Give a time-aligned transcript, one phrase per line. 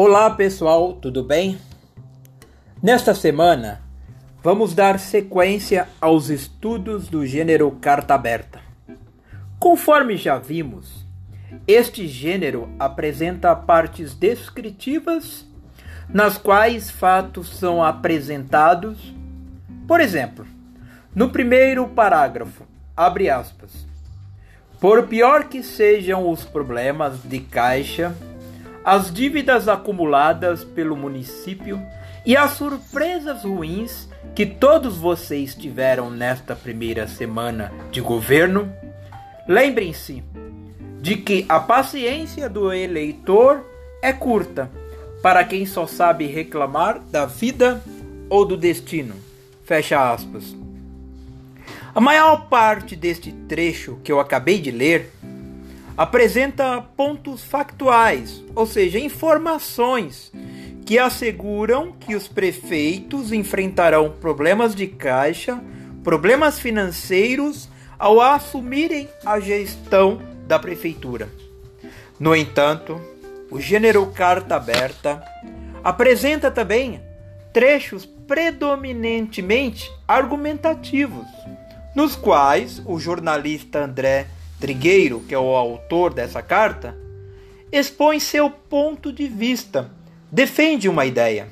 [0.00, 1.58] Olá pessoal, tudo bem?
[2.80, 3.82] Nesta semana
[4.44, 8.60] vamos dar sequência aos estudos do gênero carta aberta.
[9.58, 11.04] Conforme já vimos,
[11.66, 15.44] este gênero apresenta partes descritivas
[16.08, 19.12] nas quais fatos são apresentados.
[19.88, 20.46] Por exemplo,
[21.12, 22.62] no primeiro parágrafo,
[22.96, 23.84] abre aspas.
[24.80, 28.14] Por pior que sejam os problemas de caixa,
[28.84, 31.80] as dívidas acumuladas pelo município
[32.24, 38.72] e as surpresas ruins que todos vocês tiveram nesta primeira semana de governo,
[39.46, 40.22] lembrem-se
[41.00, 43.64] de que a paciência do eleitor
[44.02, 44.70] é curta
[45.22, 47.82] para quem só sabe reclamar da vida
[48.28, 49.14] ou do destino.
[49.64, 50.54] Fecha aspas.
[51.94, 55.10] A maior parte deste trecho que eu acabei de ler
[55.98, 60.30] apresenta pontos factuais, ou seja, informações
[60.86, 65.60] que asseguram que os prefeitos enfrentarão problemas de caixa,
[66.04, 67.68] problemas financeiros
[67.98, 71.28] ao assumirem a gestão da prefeitura.
[72.18, 73.00] No entanto,
[73.50, 75.20] o gênero carta aberta
[75.82, 77.02] apresenta também
[77.52, 81.26] trechos predominantemente argumentativos,
[81.96, 84.28] nos quais o jornalista André
[84.60, 86.96] Trigueiro, que é o autor dessa carta,
[87.70, 89.90] expõe seu ponto de vista,
[90.30, 91.48] defende uma ideia.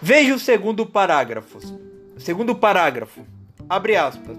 [0.00, 1.58] Veja o segundo parágrafo.
[2.16, 3.26] Segundo parágrafo,
[3.68, 4.36] abre aspas.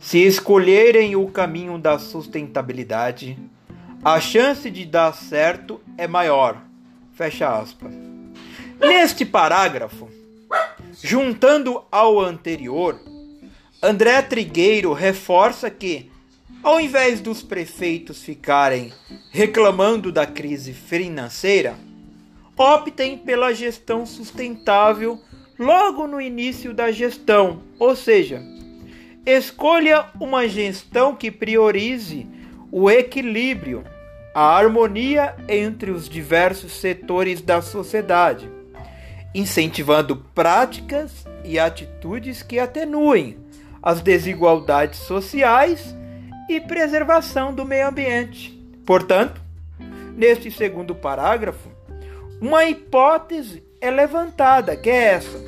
[0.00, 3.38] Se escolherem o caminho da sustentabilidade,
[4.04, 6.60] a chance de dar certo é maior.
[7.14, 7.94] Fecha aspas.
[8.80, 10.08] Neste parágrafo,
[11.00, 13.00] juntando ao anterior,
[13.80, 16.11] André Trigueiro reforça que
[16.62, 18.92] ao invés dos prefeitos ficarem
[19.30, 21.74] reclamando da crise financeira,
[22.56, 25.18] optem pela gestão sustentável
[25.58, 28.40] logo no início da gestão, ou seja,
[29.26, 32.26] escolha uma gestão que priorize
[32.70, 33.82] o equilíbrio,
[34.34, 38.48] a harmonia entre os diversos setores da sociedade,
[39.34, 43.36] incentivando práticas e atitudes que atenuem
[43.82, 45.94] as desigualdades sociais
[46.48, 48.50] e preservação do meio ambiente.
[48.84, 49.40] Portanto,
[50.16, 51.70] neste segundo parágrafo,
[52.40, 55.38] uma hipótese é levantada, que é essa: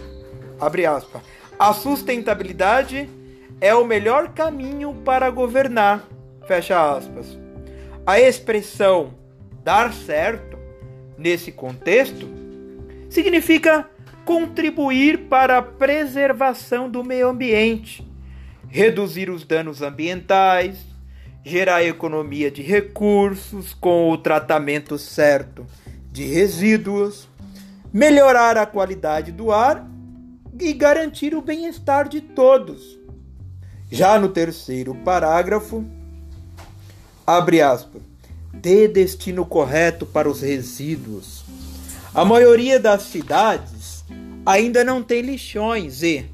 [0.61, 1.23] abre aspas,
[1.59, 3.09] a sustentabilidade
[3.61, 6.05] é o melhor caminho para governar,
[6.47, 7.39] fecha aspas.
[8.07, 9.15] A expressão
[9.63, 10.59] dar certo,
[11.17, 12.29] nesse contexto,
[13.09, 13.89] significa
[14.25, 18.07] contribuir para a preservação do meio ambiente,
[18.75, 20.79] reduzir os danos ambientais,
[21.45, 25.65] gerar economia de recursos com o tratamento certo
[26.11, 27.29] de resíduos,
[27.93, 29.89] melhorar a qualidade do ar
[30.61, 32.99] e garantir o bem-estar de todos.
[33.93, 35.85] Já no terceiro parágrafo,
[37.25, 38.03] abre aspas,
[38.53, 41.45] dê destino correto para os resíduos.
[42.13, 44.05] A maioria das cidades
[44.45, 46.29] ainda não tem lixões e,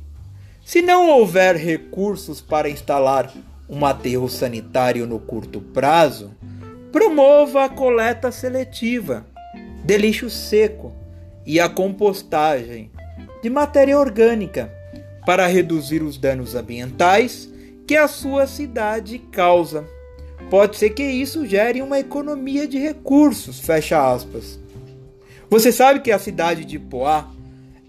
[0.71, 3.29] se não houver recursos para instalar
[3.69, 6.31] um aterro sanitário no curto prazo,
[6.93, 9.27] promova a coleta seletiva
[9.85, 10.93] de lixo seco
[11.45, 12.89] e a compostagem
[13.43, 14.73] de matéria orgânica
[15.27, 17.49] para reduzir os danos ambientais
[17.85, 19.85] que a sua cidade causa.
[20.49, 24.61] Pode ser que isso gere uma economia de recursos, fecha aspas.
[25.51, 27.29] Você sabe que a cidade de Poá,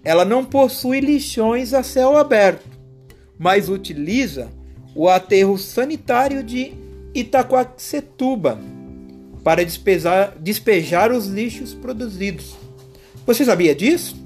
[0.04, 2.68] ela não possui lixões a céu aberto,
[3.38, 4.48] mas utiliza
[4.94, 6.74] o aterro sanitário de
[7.14, 8.58] Itacoaxetuba
[9.44, 12.56] para despejar, despejar os lixos produzidos.
[13.26, 14.16] Você sabia disso?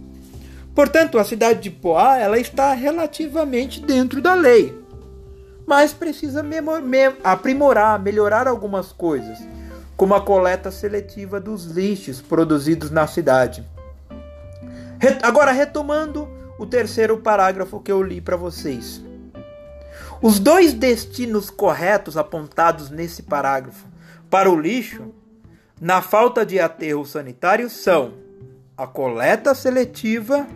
[0.75, 4.75] Portanto, a cidade de Poá ela está relativamente dentro da lei,
[5.66, 6.44] mas precisa
[7.25, 9.38] aprimorar, melhorar algumas coisas,
[9.96, 13.64] como a coleta seletiva dos lixos produzidos na cidade.
[15.22, 16.28] Agora, retomando
[16.58, 19.02] o terceiro parágrafo que eu li para vocês.
[20.22, 23.87] Os dois destinos corretos apontados nesse parágrafo
[24.31, 25.12] para o lixo,
[25.81, 28.14] na falta de aterro sanitário, são
[28.76, 30.46] a coleta seletiva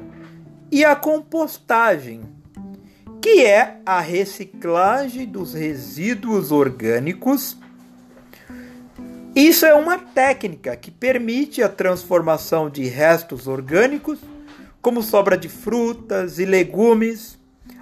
[0.71, 2.23] e a compostagem,
[3.21, 7.57] que é a reciclagem dos resíduos orgânicos.
[9.35, 14.19] Isso é uma técnica que permite a transformação de restos orgânicos,
[14.81, 17.39] como sobra de frutas e legumes,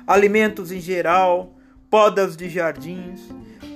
[0.07, 1.55] alimentos em geral,
[1.91, 3.21] podas de jardins,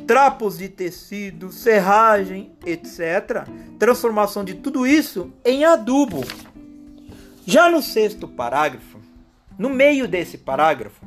[0.06, 3.46] trapos de tecido, serragem, etc.
[3.78, 6.24] Transformação de tudo isso em adubo.
[7.46, 8.98] Já no sexto parágrafo,
[9.58, 11.04] no meio desse parágrafo,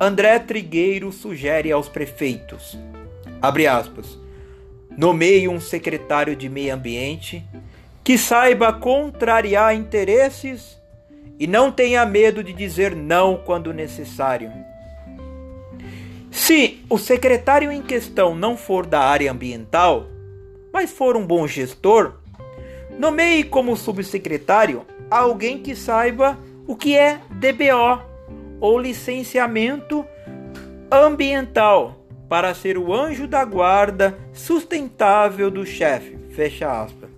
[0.00, 2.78] André Trigueiro sugere aos prefeitos,
[3.40, 4.18] abre aspas,
[4.96, 7.44] nomeie um secretário de meio ambiente
[8.02, 10.81] que saiba contrariar interesses
[11.38, 14.50] e não tenha medo de dizer não quando necessário.
[16.30, 20.06] Se o secretário em questão não for da área ambiental,
[20.72, 22.14] mas for um bom gestor,
[22.98, 28.02] nomeie como subsecretário alguém que saiba o que é DBO
[28.60, 30.06] ou licenciamento
[30.90, 31.98] ambiental
[32.28, 36.16] para ser o anjo da guarda sustentável do chefe.
[36.30, 37.10] Fecha aspas.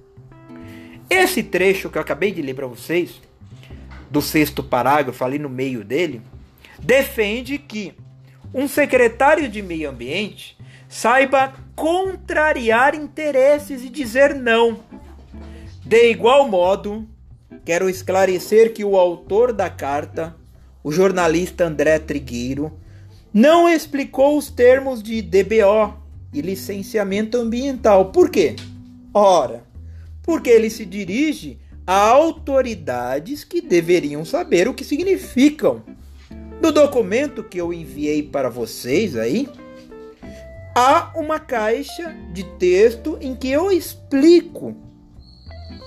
[1.09, 3.21] Esse trecho que eu acabei de ler para vocês,
[4.15, 6.23] do sexto parágrafo, ali no meio dele,
[6.79, 7.93] defende que
[8.55, 10.57] um secretário de meio ambiente
[10.89, 14.79] saiba contrariar interesses e dizer não.
[15.85, 17.05] De igual modo,
[17.65, 20.37] quero esclarecer que o autor da carta,
[20.85, 22.73] o jornalista André Trigueiro,
[23.33, 25.93] não explicou os termos de DBO
[26.33, 28.13] e licenciamento ambiental.
[28.13, 28.55] Por quê?
[29.13, 29.65] Ora,
[30.23, 35.83] porque ele se dirige autoridades que deveriam saber o que significam.
[36.61, 39.49] No documento que eu enviei para vocês aí,
[40.75, 44.75] há uma caixa de texto em que eu explico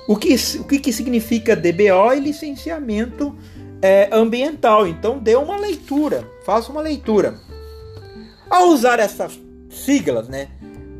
[0.07, 3.35] o que, o que, que significa DBO e licenciamento
[3.81, 4.87] é, ambiental.
[4.87, 7.39] Então dê uma leitura, faça uma leitura.
[8.49, 9.39] Ao usar essas
[9.69, 10.47] siglas, né?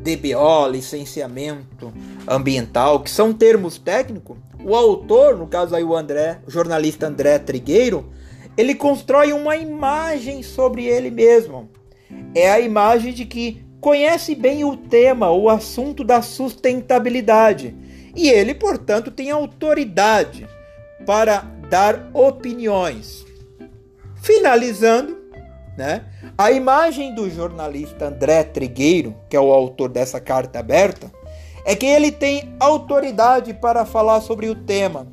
[0.02, 1.92] DBO, licenciamento
[2.26, 7.38] ambiental, que são termos técnicos, o autor, no caso aí o André, o jornalista André
[7.38, 8.12] Trigueiro,
[8.56, 11.68] ele constrói uma imagem sobre ele mesmo.
[12.34, 17.74] É a imagem de que conhece bem o tema, o assunto da sustentabilidade.
[18.16, 20.48] E ele, portanto, tem autoridade
[21.06, 23.24] para dar opiniões.
[24.16, 25.16] Finalizando,
[25.76, 26.04] né?
[26.36, 31.12] A imagem do jornalista André Trigueiro, que é o autor dessa carta aberta,
[31.64, 35.06] é que ele tem autoridade para falar sobre o tema.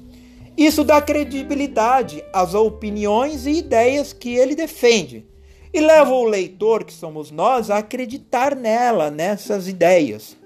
[0.58, 5.28] Isso dá credibilidade às opiniões e ideias que ele defende
[5.74, 10.38] e leva o leitor, que somos nós, a acreditar nela, nessas ideias.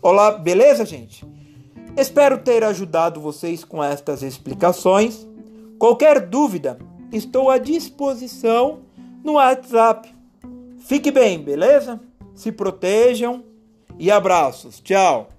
[0.00, 1.26] Olá, beleza, gente?
[1.96, 5.26] Espero ter ajudado vocês com estas explicações.
[5.80, 6.78] Qualquer dúvida,
[7.10, 8.82] estou à disposição
[9.24, 10.14] no WhatsApp.
[10.78, 12.00] Fique bem, beleza?
[12.32, 13.42] Se protejam
[13.98, 14.80] e abraços.
[14.80, 15.35] Tchau.